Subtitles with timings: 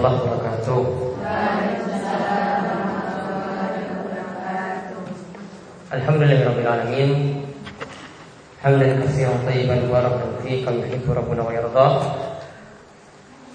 [0.00, 0.76] الله وبركاته.
[5.92, 7.10] الحمد لله رب العالمين.
[8.64, 11.88] حمدا كثيرا طيبا مباركا فيه كما يحب ربنا ويرضى.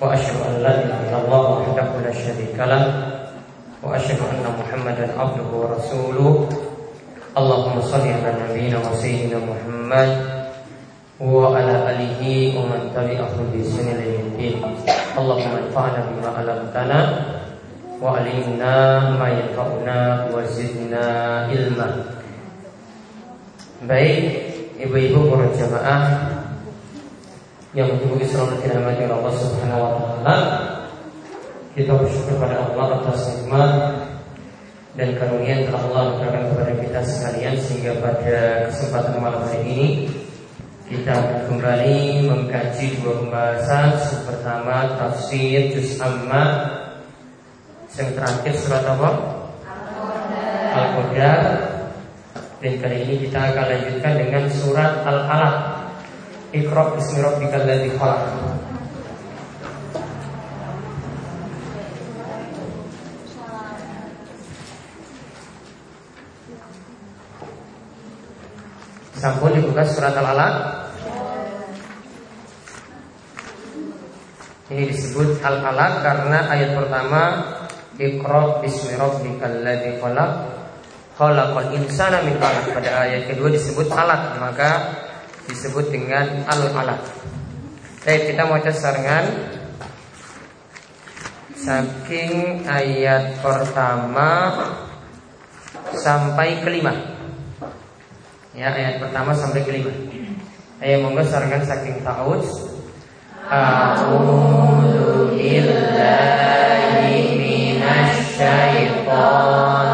[0.02, 2.84] وأشهد أن لا إله إلا الله وحده لا شريك له.
[3.82, 6.50] وأشهد أن محمدا عبده ورسوله.
[7.38, 10.10] اللهم صل على نبينا وسيدنا محمد
[11.26, 12.22] وعلى آله
[12.54, 14.62] ومن تبعه بسنة الدين.
[15.16, 17.00] Bima 'allamtana
[18.04, 21.88] wa 'allimna ma yanfa'una wa zidna ilma
[23.86, 24.24] Baik,
[24.82, 26.02] ibu-ibu para jamaah
[27.76, 30.38] yang mengikuti selalu dirahmati Allah Subhanahu wa taala.
[31.76, 33.72] Kita bersyukur kepada Allah atas nikmat
[34.96, 39.88] dan karunia yang telah Allah berikan kepada kita sekalian sehingga pada kesempatan malam hari ini
[40.86, 43.90] kita akan kembali mengkaji dua pembahasan
[44.30, 46.76] pertama tafsir juz amma
[47.96, 49.10] yang terakhir surat apa?
[50.76, 51.42] Al-Qadar
[52.60, 55.56] dan kali ini kita akan lanjutkan dengan surat Al-Alaq.
[56.52, 58.22] Iqra bismi rabbikal ladzi khalaq.
[69.16, 70.75] Sampun dibuka surat Al-Alaq.
[74.76, 77.48] Ini disebut Al-Alaq karena ayat pertama
[77.96, 80.32] Iqra bismi rabbikal ladzi khalaq
[81.16, 82.76] khalaqal insana min alaq.
[82.76, 85.00] Pada ayat kedua disebut alat, maka
[85.48, 87.00] disebut dengan al-alat.
[88.04, 89.26] Baik, kita mau serangan
[91.56, 94.30] saking ayat pertama
[95.96, 96.94] sampai kelima.
[98.54, 99.92] Ya, ayat pertama sampai kelima.
[100.84, 102.65] Ayat monggo sarangan saking ta'awudz.
[103.46, 109.85] A'udzu billahi minasy syaithanir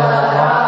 [0.00, 0.67] Senhor.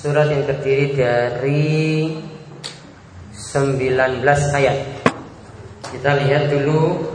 [0.00, 1.68] Surat yang terdiri dari
[3.36, 4.24] 19
[4.56, 4.78] ayat.
[5.92, 7.10] Kita lihat dulu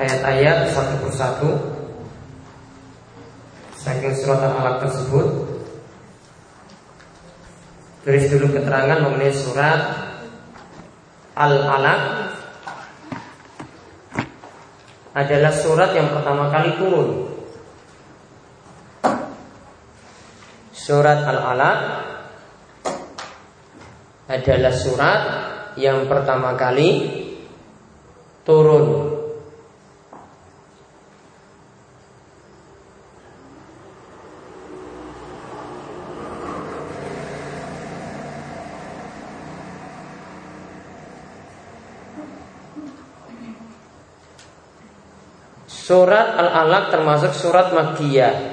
[0.00, 1.50] Ayat-ayat satu persatu.
[3.76, 5.26] Saking surat Al-Alaq tersebut.
[8.00, 9.80] Tulis dulu keterangan mengenai surat
[11.36, 12.02] Al-Alaq.
[15.10, 17.08] Adalah surat yang pertama kali turun.
[20.90, 21.78] Surat Al-Alaq
[24.26, 25.20] adalah surat
[25.78, 26.90] yang pertama kali
[28.42, 28.86] turun.
[45.70, 48.49] Surat Al-Alaq termasuk surat Makkiyah.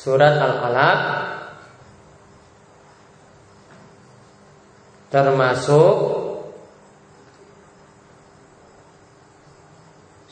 [0.00, 1.00] Surat Al-Alaq
[5.12, 5.96] termasuk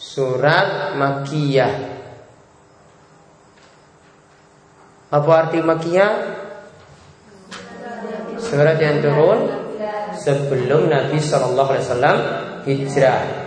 [0.00, 1.74] surat Makiyah.
[5.12, 6.12] Apa arti Makiyah?
[8.40, 9.52] Surat yang turun
[10.16, 12.18] sebelum Nabi Shallallahu Alaihi Wasallam
[12.64, 13.37] hijrah.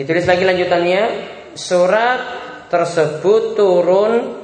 [0.00, 1.02] Ditulis lagi lanjutannya
[1.52, 2.20] Surat
[2.72, 4.40] tersebut turun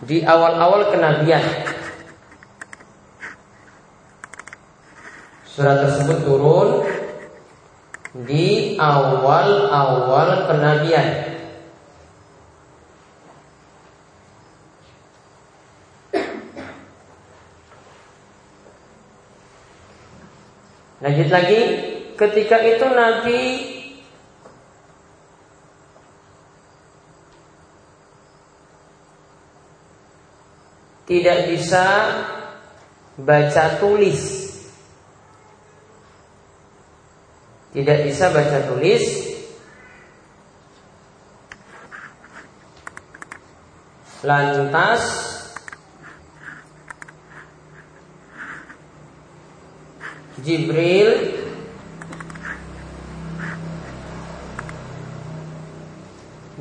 [0.00, 1.44] Di awal-awal kenabian.
[5.44, 6.88] Surat tersebut turun
[8.24, 11.08] Di awal-awal kenabian.
[21.04, 21.60] Lanjut lagi
[22.14, 23.42] ketika itu Nabi
[31.04, 31.86] tidak bisa
[33.18, 34.22] baca tulis.
[37.74, 39.04] Tidak bisa baca tulis.
[44.24, 45.02] Lantas
[50.40, 51.43] Jibril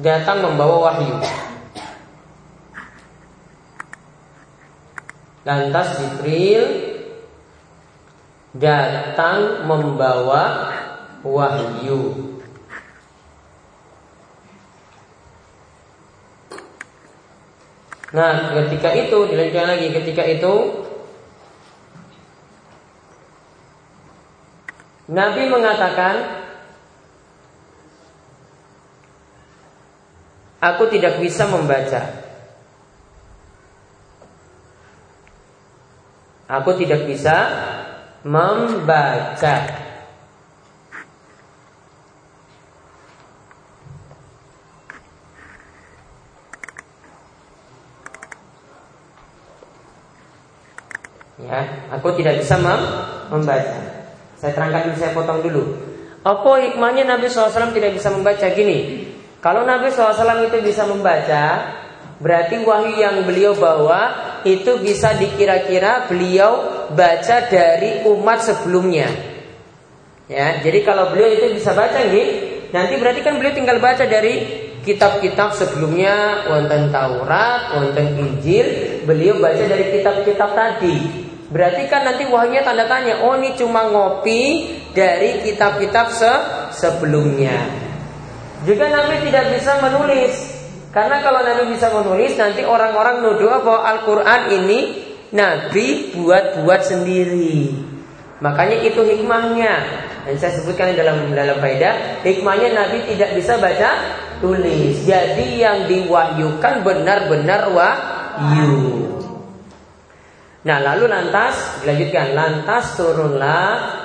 [0.04, 1.16] datang membawa wahyu.
[5.48, 6.64] Lantas Jibril
[8.52, 10.76] datang membawa
[11.24, 12.36] wahyu.
[18.14, 20.54] Nah, ketika itu dilanjutkan lagi ketika itu
[25.10, 26.43] Nabi mengatakan
[30.64, 32.24] Aku tidak bisa membaca.
[36.48, 37.36] Aku tidak bisa
[38.24, 39.56] membaca.
[51.44, 51.60] Ya,
[51.92, 52.80] aku tidak bisa mem
[53.36, 53.80] membaca.
[54.40, 55.64] Saya terangkan dulu, saya potong dulu.
[56.24, 59.03] Apa hikmahnya Nabi SAW tidak bisa membaca gini?
[59.44, 61.76] Kalau Nabi SAW itu bisa membaca,
[62.24, 69.12] berarti wahyu yang beliau bawa itu bisa dikira-kira beliau baca dari umat sebelumnya.
[70.32, 72.28] Ya, jadi kalau beliau itu bisa baca nih,
[72.72, 79.60] nanti berarti kan beliau tinggal baca dari kitab-kitab sebelumnya, wonten Taurat, wonten Injil, beliau baca
[79.60, 80.98] dari kitab-kitab tadi.
[81.52, 86.34] Berarti kan nanti wahyunya tanda tanya, oh ini cuma ngopi dari kitab-kitab se
[86.80, 87.83] sebelumnya.
[88.64, 90.34] Juga Nabi tidak bisa menulis.
[90.94, 94.80] Karena kalau Nabi bisa menulis nanti orang-orang nuduh bahwa Al-Quran ini
[95.34, 97.74] Nabi buat-buat sendiri.
[98.40, 99.74] Makanya itu hikmahnya.
[100.24, 103.90] Dan saya sebutkan dalam dalam faedah, hikmahnya Nabi tidak bisa baca
[104.40, 105.04] tulis.
[105.04, 109.04] Jadi yang diwahyukan benar-benar wahyu.
[110.64, 114.03] Nah lalu lantas dilanjutkan lantas turunlah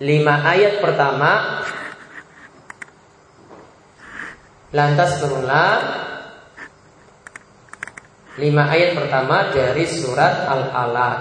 [0.00, 1.60] lima ayat pertama.
[4.70, 5.72] Lantas turunlah
[8.40, 11.20] lima ayat pertama dari surat Al-Alaq.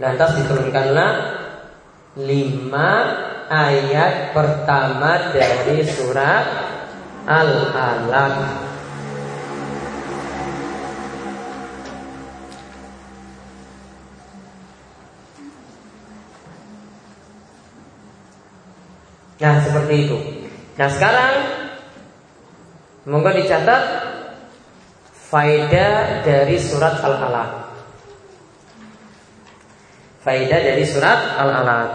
[0.00, 1.12] Lantas diturunkanlah
[2.24, 2.90] lima
[3.50, 6.46] ayat pertama dari surat
[7.28, 8.64] Al-Alaq
[19.44, 20.16] Nah seperti itu.
[20.80, 21.34] Nah sekarang
[23.04, 23.84] Monggo dicatat
[25.28, 27.50] Faedah dari surat Al-Alaq.
[30.24, 31.90] Faedah dari surat Al-Alaq.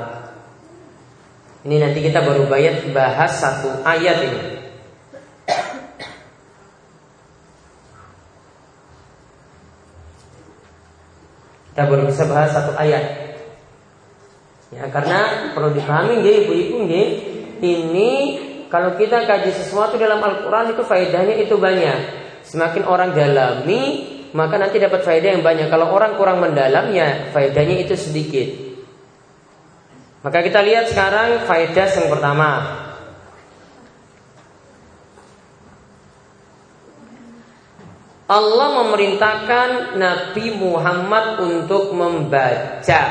[1.66, 4.42] Ini nanti kita baru bayar bahas satu ayat ini.
[11.74, 13.30] Kita baru bisa bahas satu ayat.
[14.70, 17.08] Ya, karena perlu dipahami nggih ibu-ibu nggih,
[17.62, 18.12] ini
[18.70, 22.22] kalau kita kaji sesuatu dalam Al-Qur'an itu faedahnya itu banyak.
[22.46, 25.74] Semakin orang dalami, maka nanti dapat faedah yang banyak.
[25.74, 28.48] Kalau orang kurang mendalamnya, faedahnya itu sedikit.
[30.22, 32.52] Maka kita lihat sekarang faedah yang pertama.
[38.30, 43.02] Allah memerintahkan Nabi Muhammad untuk membaca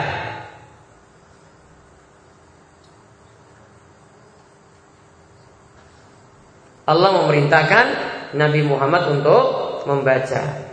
[6.88, 7.86] Allah memerintahkan
[8.32, 9.44] Nabi Muhammad untuk
[9.84, 10.64] membaca.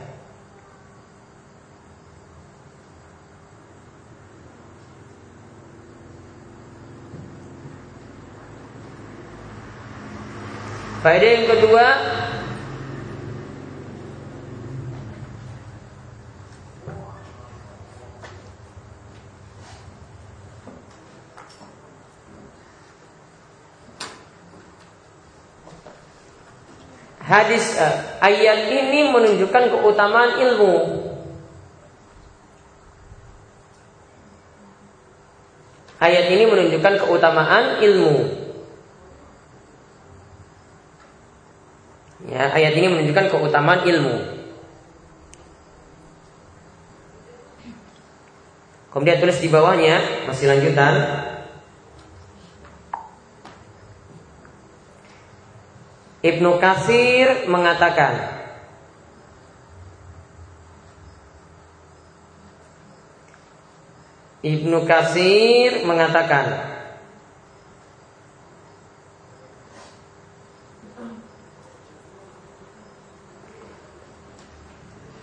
[11.03, 11.85] Faedah yang kedua
[27.35, 30.73] Hadis uh, ayat ini menunjukkan keutamaan ilmu.
[35.99, 38.15] Ayat ini menunjukkan keutamaan ilmu.
[42.31, 44.15] Ya, ayat ini menunjukkan keutamaan ilmu.
[48.95, 51.34] Kemudian tulis di bawahnya masih lanjutan.
[56.25, 58.33] Ibnu Kasir mengatakan
[64.41, 66.73] Ibnu Kasir mengatakan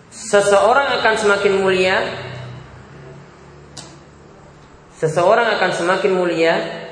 [0.07, 1.99] Seseorang akan semakin mulia
[5.03, 6.82] Seseorang akan semakin mulia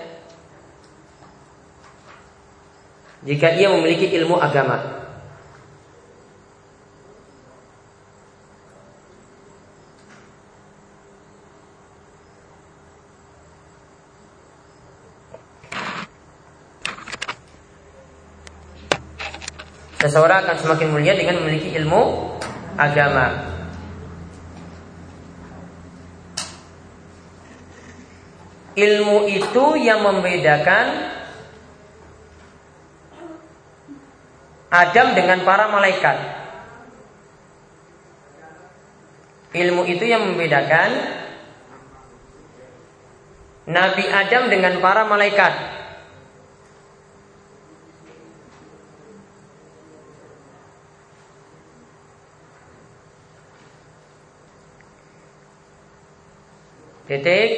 [3.22, 5.02] jika ia memiliki ilmu agama.
[20.02, 22.34] Seseorang akan semakin mulia dengan memiliki ilmu
[22.74, 23.54] agama.
[28.74, 31.21] Ilmu itu yang membedakan
[34.82, 36.18] Adam dengan para malaikat.
[39.52, 40.90] Ilmu itu yang membedakan
[43.70, 45.54] Nabi Adam dengan para malaikat.
[57.06, 57.52] Titik.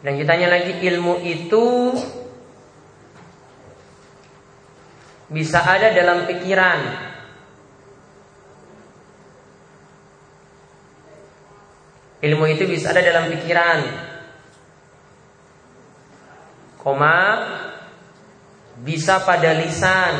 [0.00, 1.92] Dan kita tanya lagi ilmu itu
[5.30, 6.80] bisa ada dalam pikiran.
[12.20, 13.78] Ilmu itu bisa ada dalam pikiran.
[16.76, 17.18] Koma
[18.82, 20.14] bisa pada lisan.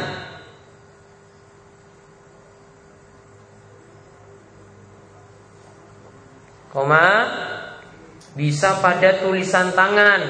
[6.70, 7.06] Koma
[8.38, 10.22] bisa pada tulisan tangan.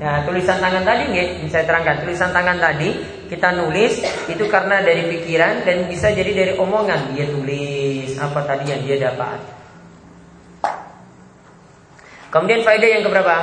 [0.00, 2.00] Ya, tulisan tangan tadi nggak bisa terangkan.
[2.00, 2.88] Tulisan tangan tadi
[3.28, 4.00] kita nulis
[4.32, 7.12] itu karena dari pikiran dan bisa jadi dari omongan.
[7.12, 9.38] Dia tulis apa tadi yang dia dapat.
[12.32, 13.36] Kemudian faedah yang keberapa?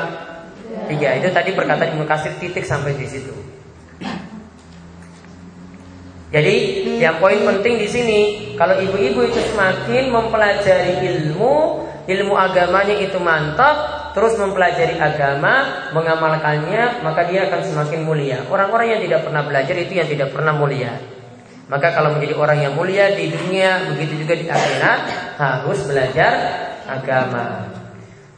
[0.90, 1.10] Tiga.
[1.22, 3.36] Itu tadi perkataan Ibnu Kasir titik sampai di situ.
[6.28, 6.56] Jadi
[7.00, 8.20] yang poin penting di sini
[8.60, 17.30] kalau ibu-ibu itu semakin mempelajari ilmu, ilmu agamanya itu mantap, terus mempelajari agama, mengamalkannya, maka
[17.30, 18.42] dia akan semakin mulia.
[18.50, 20.98] Orang-orang yang tidak pernah belajar itu yang tidak pernah mulia.
[21.70, 25.00] Maka kalau menjadi orang yang mulia di dunia, begitu juga di akhirat,
[25.38, 26.34] harus belajar
[26.90, 27.70] agama.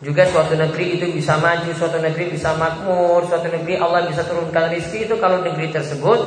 [0.03, 4.75] Juga suatu negeri itu bisa maju, suatu negeri bisa makmur, suatu negeri Allah bisa turunkan
[4.75, 6.19] rezeki itu kalau negeri tersebut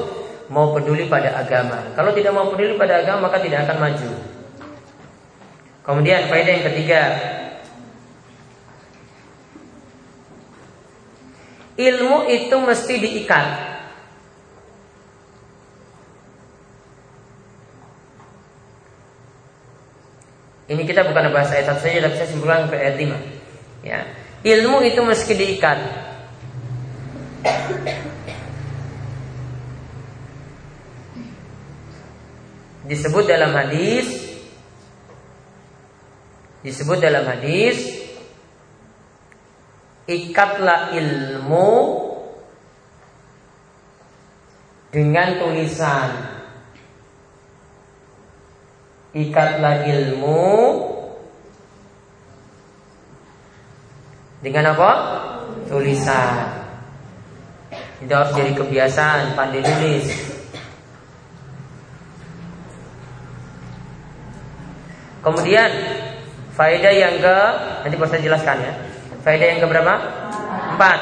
[0.49, 1.93] mau peduli pada agama.
[1.93, 4.11] Kalau tidak mau peduli pada agama maka tidak akan maju.
[5.85, 7.03] Kemudian faedah yang ketiga,
[11.77, 13.49] ilmu itu mesti diikat.
[20.73, 23.85] Ini kita bukan bahas ayat saja, tapi saya simpulkan ke ayat 5.
[23.85, 24.01] Ya.
[24.41, 25.79] Ilmu itu mesti diikat.
[32.89, 34.33] Disebut dalam hadis
[36.63, 37.99] disebut dalam hadis
[40.13, 41.71] ikatlah ilmu
[44.93, 46.11] dengan tulisan.
[49.13, 50.53] Ikatlah ilmu
[54.45, 54.91] dengan apa?
[55.69, 56.61] Tulisan.
[58.01, 60.07] Tidak harus jadi kebiasaan pandai nulis.
[65.23, 65.71] Kemudian
[66.59, 67.39] faedah yang ke
[67.87, 68.92] nanti saya jelaskan ya.
[69.23, 69.95] Faedah yang keberapa?
[70.75, 71.01] Empat.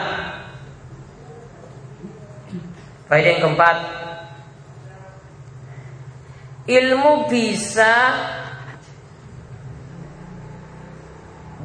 [3.10, 3.76] Faedah yang keempat,
[6.70, 7.94] ilmu bisa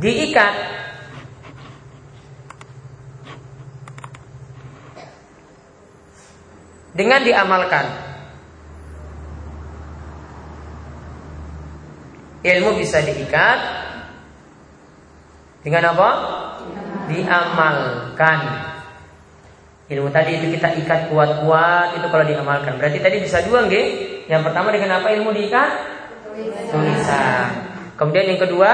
[0.01, 0.55] diikat
[6.97, 7.85] dengan diamalkan.
[12.41, 13.59] Ilmu bisa diikat
[15.61, 16.09] dengan apa?
[17.05, 18.39] Diamalkan.
[19.85, 22.81] Ilmu tadi itu kita ikat kuat-kuat itu kalau diamalkan.
[22.81, 23.87] Berarti tadi bisa dua nggih?
[24.25, 25.71] Yang pertama dengan apa ilmu diikat?
[26.73, 27.47] Tulisan.
[27.93, 28.71] Kemudian yang kedua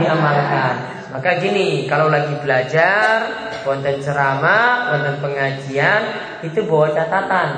[0.00, 0.74] diamalkan.
[1.10, 3.26] Maka gini, kalau lagi belajar,
[3.66, 6.02] konten ceramah, konten pengajian,
[6.46, 7.48] itu bawa catatan.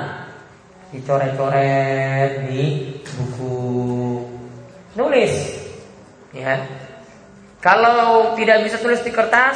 [0.89, 4.25] Dicoret-coret di buku.
[4.97, 5.33] Nulis.
[6.33, 6.59] Ya.
[7.63, 9.55] Kalau tidak bisa tulis di kertas,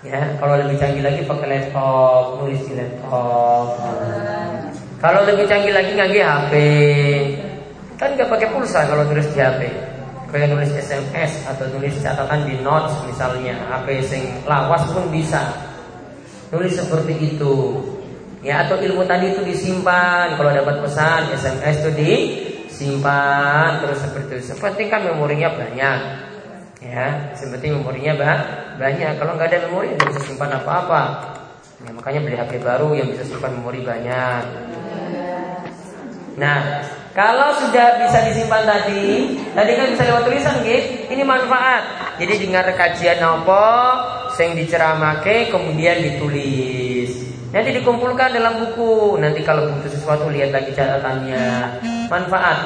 [0.00, 3.76] ya, kalau lebih canggih lagi pakai laptop, nulis di laptop.
[4.96, 6.52] Kalau lebih canggih lagi nggak HP.
[8.00, 9.68] Kan nggak pakai pulsa kalau tulis di HP
[10.32, 15.52] kayak nulis SMS atau nulis catatan di notes misalnya HP sing lawas pun bisa.
[16.48, 17.84] Nulis seperti itu.
[18.40, 20.40] Ya atau ilmu tadi itu disimpan.
[20.40, 24.56] Kalau dapat pesan SMS itu disimpan terus seperti itu.
[24.56, 26.31] Seperti kan memorinya banyak
[26.82, 28.12] ya seperti memorinya
[28.76, 31.02] banyak kalau nggak ada memori tidak bisa simpan apa-apa
[31.86, 34.42] ya, makanya beli HP baru yang bisa simpan memori banyak
[36.36, 36.58] nah
[37.12, 41.12] kalau sudah bisa disimpan tadi, tadi kan bisa lewat tulisan gitu.
[41.12, 42.16] Ini manfaat.
[42.16, 43.64] Jadi dengar kajian apa
[44.32, 47.12] sing diceramake kemudian ditulis.
[47.52, 49.20] Nanti dikumpulkan dalam buku.
[49.20, 51.44] Nanti kalau butuh sesuatu lihat lagi catatannya.
[52.08, 52.58] Manfaat.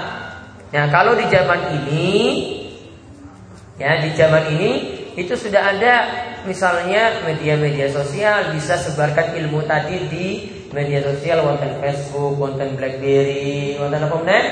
[0.71, 2.15] Nah, kalau di zaman ini
[3.77, 4.73] ya di zaman ini
[5.17, 5.95] itu sudah ada
[6.45, 10.27] misalnya media-media sosial bisa sebarkan ilmu tadi di
[10.77, 14.45] media sosial wonten Facebook, wonten BlackBerry, wonten apa meneh?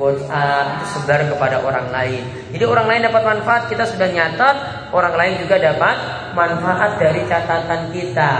[0.00, 2.22] WhatsApp itu sebar kepada orang lain.
[2.56, 4.56] Jadi orang lain dapat manfaat, kita sudah nyatat,
[4.96, 5.96] orang lain juga dapat
[6.32, 8.32] manfaat dari catatan kita.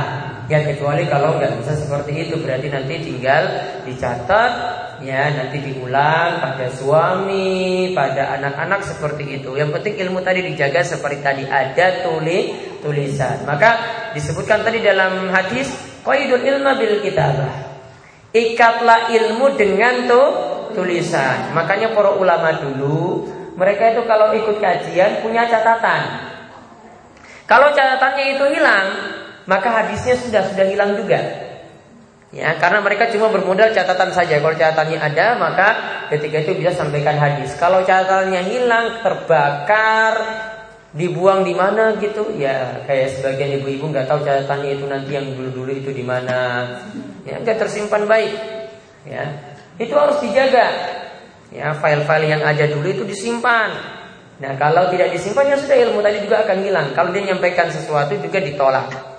[0.50, 3.46] Ya kecuali kalau nggak bisa seperti itu berarti nanti tinggal
[3.86, 4.50] dicatat
[5.00, 9.56] ya nanti diulang pada suami, pada anak-anak seperti itu.
[9.56, 13.44] Yang penting ilmu tadi dijaga seperti tadi ada tulis tulisan.
[13.44, 13.70] Maka
[14.12, 15.68] disebutkan tadi dalam hadis
[16.00, 17.68] Qaidul ilma bil kitabah.
[18.32, 20.28] Ikatlah ilmu dengan tuh
[20.72, 21.52] tulisan.
[21.52, 26.32] Makanya para ulama dulu mereka itu kalau ikut kajian punya catatan.
[27.44, 28.86] Kalau catatannya itu hilang,
[29.50, 31.49] maka hadisnya sudah sudah hilang juga.
[32.30, 34.38] Ya, karena mereka cuma bermodal catatan saja.
[34.38, 35.68] Kalau catatannya ada, maka
[36.14, 37.58] ketika itu bisa sampaikan hadis.
[37.58, 40.14] Kalau catatannya hilang, terbakar,
[40.90, 45.70] dibuang di mana gitu ya kayak sebagian ibu-ibu nggak tahu catatannya itu nanti yang dulu-dulu
[45.74, 46.66] itu di mana.
[47.26, 48.34] Ya nggak tersimpan baik.
[49.06, 49.26] Ya
[49.78, 50.66] itu harus dijaga.
[51.50, 53.74] Ya file-file yang ada dulu itu disimpan.
[54.38, 56.86] Nah kalau tidak disimpan ya sudah ilmu tadi juga akan hilang.
[56.94, 59.09] Kalau dia menyampaikan sesuatu juga ditolak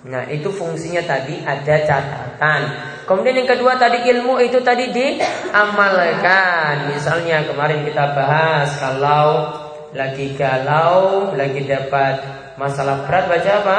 [0.00, 2.60] nah itu fungsinya tadi ada catatan
[3.04, 9.60] kemudian yang kedua tadi ilmu itu tadi diamalkan misalnya kemarin kita bahas kalau
[9.90, 12.22] lagi galau, lagi dapat
[12.54, 13.78] masalah berat baca apa?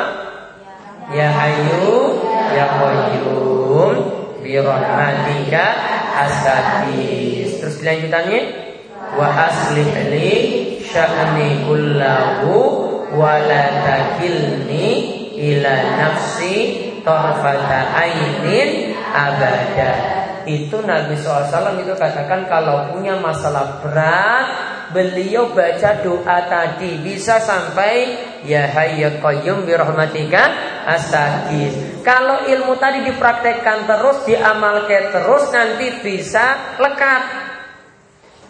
[1.12, 2.20] Ya Hayu
[2.52, 3.96] Ya Qayyum
[4.44, 5.66] bi rahmatika
[6.20, 7.64] asadis.
[7.64, 8.42] Terus lanjutannya
[9.16, 10.32] wa aslih li
[10.84, 12.56] sya'ni kullahu
[13.16, 16.58] wa la takilni ila nafsi
[17.02, 19.92] tarfata ainin abada.
[20.46, 24.48] Itu Nabi SAW itu katakan kalau punya masalah berat
[24.92, 30.70] beliau baca doa tadi bisa sampai ya hayya qayyum bi rahmatika.
[32.02, 37.51] Kalau ilmu tadi dipraktekkan terus, diamalkan terus nanti bisa lekat.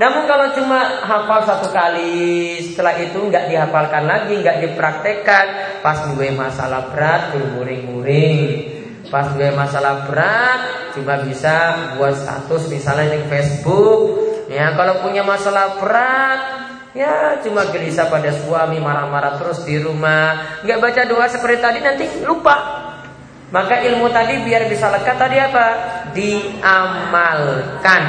[0.02, 6.34] Namun kalau cuma hafal satu kali, setelah itu nggak dihafalkan lagi, nggak dipraktekkan, pas gue
[6.34, 8.66] masalah berat, muring-muring.
[9.14, 15.80] Pas gue masalah berat, cuma bisa buat status misalnya di Facebook, Ya kalau punya masalah
[15.80, 20.60] berat Ya cuma gelisah pada suami Marah-marah terus di rumah.
[20.60, 22.84] Nggak baca doa seperti tadi nanti lupa.
[23.48, 25.68] Maka ilmu tadi biar bisa lekat tadi apa?
[26.12, 28.04] Diamalkan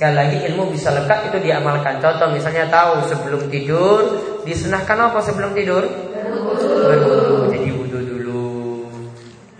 [0.00, 4.00] Sekali lagi ilmu bisa lekat itu diamalkan Contoh misalnya tahu sebelum tidur
[4.48, 5.84] Disunahkan apa sebelum tidur?
[6.64, 8.48] Berwudu Jadi wudu dulu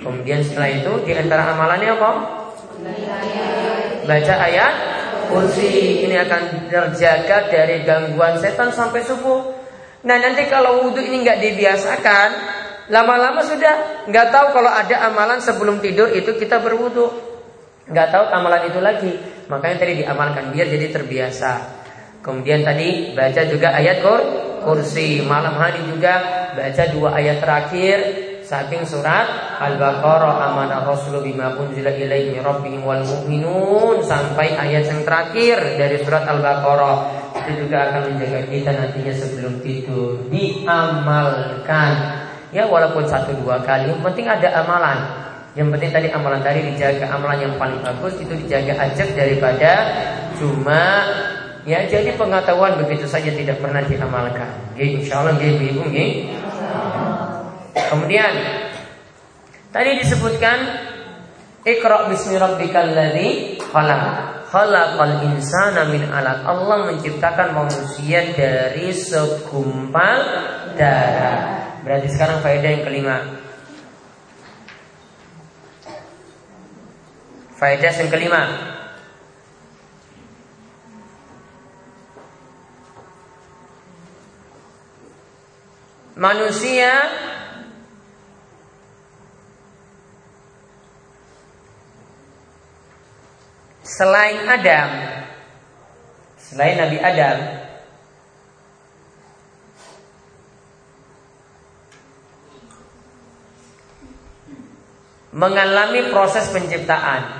[0.00, 2.10] Kemudian setelah itu di antara amalannya apa?
[4.08, 4.74] Baca ayat
[5.28, 9.44] kursi ini akan terjaga dari gangguan setan sampai subuh.
[10.08, 12.28] Nah nanti kalau wudhu ini nggak dibiasakan,
[12.88, 17.29] lama-lama sudah nggak tahu kalau ada amalan sebelum tidur itu kita berwudu.
[17.90, 19.12] Nggak tahu amalan itu lagi.
[19.50, 21.52] Makanya tadi diamalkan biar jadi terbiasa.
[22.22, 24.22] Kemudian tadi baca juga ayat kur,
[24.62, 25.26] kursi.
[25.26, 26.22] Malam hari juga
[26.54, 27.98] baca dua ayat terakhir.
[28.46, 34.06] Saking surat Al-Baqarah amanah Rasul bima unzila ilaihi rabbihim wal mu'minun.
[34.06, 36.96] Sampai ayat yang terakhir dari surat Al-Baqarah.
[37.42, 40.30] Itu juga akan menjaga kita nantinya sebelum tidur.
[40.30, 41.92] Diamalkan.
[42.54, 43.90] Ya walaupun satu dua kali.
[43.90, 48.34] Yang penting ada amalan yang penting tadi amalan tadi dijaga amalan yang paling bagus itu
[48.46, 49.72] dijaga ajak daripada
[50.38, 50.82] cuma
[51.66, 56.06] ya jadi pengetahuan begitu saja tidak pernah diamalkan ya insya Allah dia bingung ya
[57.90, 58.32] Kemudian
[59.74, 60.58] tadi disebutkan
[61.66, 64.02] Iqra bismi rabbikal ladzi khalaq.
[64.50, 66.42] Khalaqal insana min alaq.
[66.42, 70.18] Allah menciptakan manusia dari segumpal
[70.74, 71.78] darah.
[71.86, 73.16] Berarti sekarang faedah yang kelima.
[77.60, 78.42] Faedah yang kelima.
[86.16, 87.04] Manusia
[93.84, 94.90] selain Adam,
[96.40, 97.38] selain Nabi Adam,
[105.36, 107.39] mengalami proses penciptaan.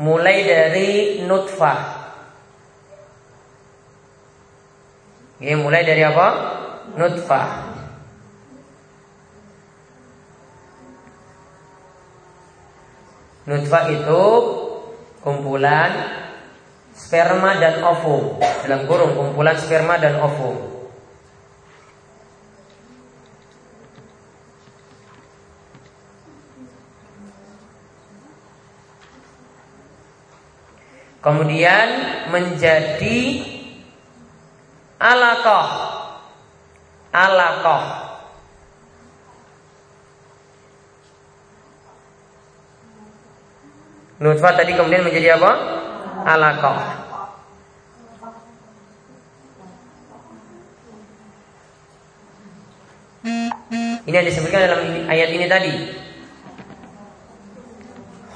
[0.00, 0.88] Mulai dari
[1.28, 2.00] nutfah
[5.40, 6.28] Ini mulai dari apa?
[7.00, 7.48] Nutfah.
[13.48, 14.22] Nutfah itu
[15.24, 15.90] kumpulan
[16.92, 18.36] sperma dan ovum.
[18.68, 20.79] Dalam kurung kumpulan sperma dan ovum.
[31.20, 31.88] Kemudian
[32.32, 33.20] menjadi
[34.96, 35.68] Alaqah
[37.12, 37.84] Alaqah
[44.20, 45.52] Nutfah tadi kemudian menjadi apa?
[46.28, 47.00] Alaqah
[54.10, 55.74] Ini yang disebutkan dalam ayat ini tadi.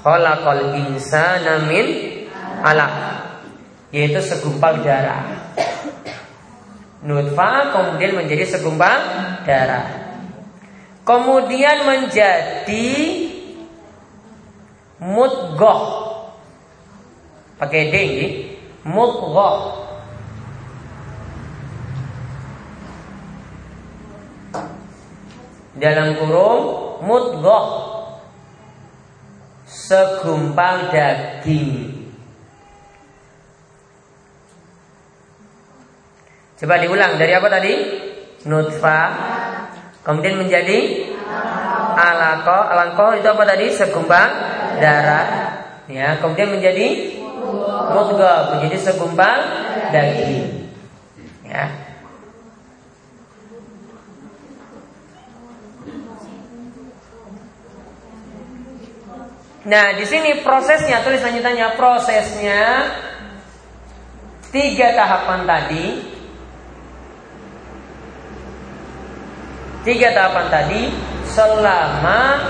[0.04, 2.13] Khalaqal insana min
[2.64, 2.92] alaq
[3.92, 5.44] yaitu segumpal darah
[7.04, 8.98] nutfah kemudian menjadi segumpal
[9.44, 9.86] darah.
[11.04, 12.88] Kemudian menjadi
[14.96, 15.84] mudghah.
[17.60, 17.96] Pakai D
[18.88, 19.84] mudghah.
[25.76, 26.62] Dalam kurung
[27.04, 27.68] mudghah
[29.68, 32.03] segumpal daging.
[36.54, 37.72] Coba diulang dari apa tadi?
[38.46, 39.08] Nutfah.
[40.06, 41.10] Kemudian menjadi
[41.98, 42.58] alako.
[42.70, 43.66] Alako itu apa tadi?
[43.74, 44.26] Segumpal
[44.78, 45.26] darah.
[45.90, 47.20] Ya, kemudian menjadi
[47.92, 49.36] mudghah, menjadi segumpal
[49.92, 50.72] daging.
[51.44, 51.68] Ya.
[59.64, 62.84] Nah, di sini prosesnya tulis lanjutannya prosesnya
[64.52, 66.13] tiga tahapan tadi
[69.84, 70.88] Tiga tahapan tadi
[71.28, 72.40] selama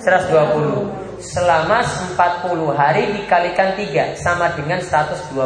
[0.00, 5.36] 120 Selama 40 hari dikalikan 3 Sama dengan 120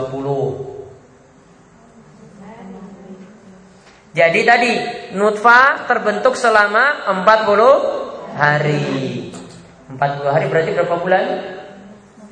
[4.14, 4.78] Jadi tadi
[5.18, 9.21] Nutfah terbentuk selama 40 hari
[10.02, 11.24] 40 hari berarti berapa bulan?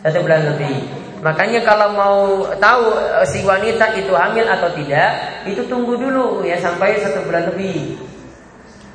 [0.03, 0.91] Satu bulan lebih.
[1.23, 2.19] Makanya kalau mau
[2.59, 7.47] tahu eh, si wanita itu hamil atau tidak, itu tunggu dulu ya sampai satu bulan
[7.55, 7.95] lebih.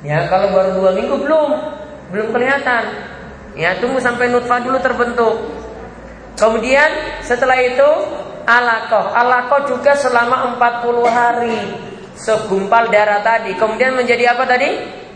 [0.04, 1.48] Ya kalau baru dua minggu belum,
[2.12, 2.84] belum kelihatan.
[3.56, 5.40] Ya tunggu sampai nutfah dulu terbentuk.
[6.36, 7.88] Kemudian setelah itu
[8.44, 9.08] alakoh.
[9.16, 11.58] Alakoh juga selama 40 hari
[12.12, 13.56] segumpal darah tadi.
[13.56, 14.68] Kemudian menjadi apa tadi?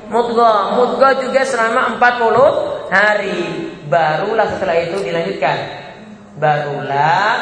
[0.09, 0.81] Mudghah.
[0.81, 3.71] Mudghah juga selama 40 hari.
[3.87, 5.59] Barulah setelah itu dilanjutkan.
[6.37, 7.35] Barulah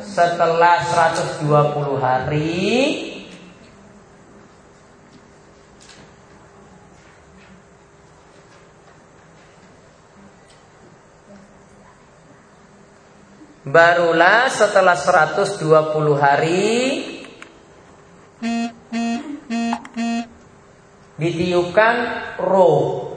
[0.00, 2.64] setelah 120 hari.
[13.68, 17.04] Barulah setelah 120 hari.
[21.20, 21.94] Ditiupkan
[22.40, 23.07] roh.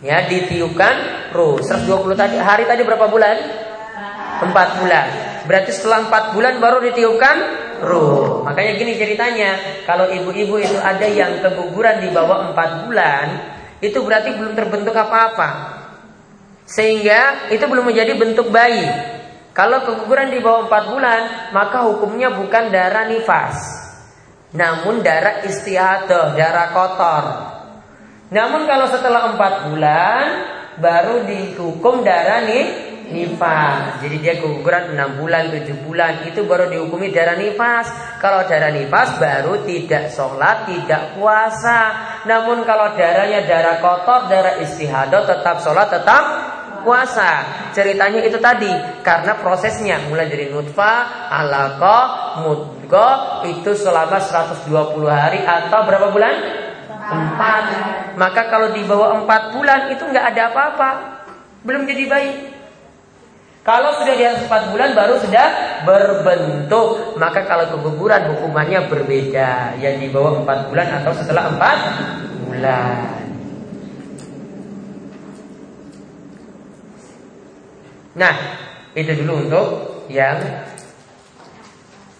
[0.00, 1.60] Ya, ditiupkan roh.
[1.60, 3.36] 120 tadi hari tadi berapa bulan?
[4.40, 5.06] 4 bulan.
[5.44, 7.36] Berarti setelah 4 bulan baru ditiupkan
[7.84, 8.40] roh.
[8.48, 13.26] Makanya gini ceritanya, kalau ibu-ibu itu ada yang keguguran di bawah 4 bulan,
[13.84, 15.80] itu berarti belum terbentuk apa-apa.
[16.64, 18.88] Sehingga itu belum menjadi bentuk bayi.
[19.52, 21.20] Kalau keguguran di bawah 4 bulan,
[21.52, 23.58] maka hukumnya bukan darah nifas.
[24.56, 27.24] Namun darah istihadah, darah kotor.
[28.30, 30.22] Namun kalau setelah 4 bulan,
[30.78, 32.66] baru dihukum darah nih
[33.10, 33.98] nifas.
[34.06, 37.90] Jadi dia keguguran 6 bulan, 7 bulan itu baru dihukumi darah nifas.
[38.22, 41.78] Kalau darah nifas baru tidak sholat, tidak puasa.
[42.24, 46.24] Namun kalau darahnya darah kotor, darah istihadah tetap sholat, tetap
[46.86, 47.44] puasa.
[47.74, 48.70] Ceritanya itu tadi
[49.02, 54.70] karena prosesnya mulai dari nutfah, alaqah, mudghah itu selama 120
[55.10, 56.69] hari atau berapa bulan?
[57.10, 58.14] 4.
[58.16, 60.90] Maka kalau di bawah 4 bulan itu nggak ada apa-apa.
[61.66, 62.32] Belum jadi bayi.
[63.60, 65.46] Kalau sudah di atas 4 bulan baru sudah
[65.84, 67.18] berbentuk.
[67.18, 69.76] Maka kalau keguguran hukumannya berbeda.
[69.82, 73.20] Yang di bawah 4 bulan atau setelah 4 bulan.
[78.10, 78.34] Nah,
[78.98, 79.66] itu dulu untuk
[80.10, 80.36] yang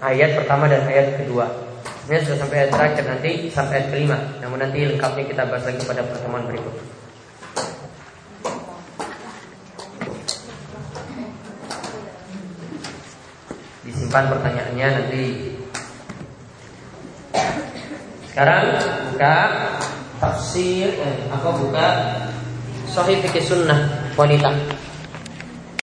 [0.00, 1.69] ayat pertama dan ayat kedua.
[2.10, 4.18] Ini sudah sampai ayat terakhir nanti sampai ayat kelima.
[4.42, 6.74] Namun nanti lengkapnya kita bahas lagi pada pertemuan berikut.
[13.94, 15.24] Simpan pertanyaannya nanti.
[18.26, 18.74] Sekarang
[19.14, 19.34] buka
[20.18, 21.86] tafsir, eh, apa buka
[22.90, 23.86] Sahih Fikih Sunnah
[24.18, 24.50] wanita.